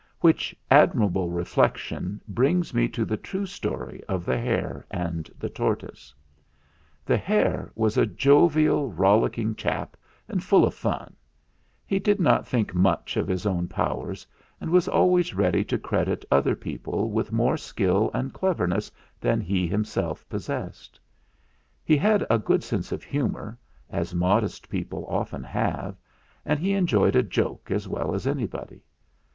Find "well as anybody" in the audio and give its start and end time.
27.87-28.81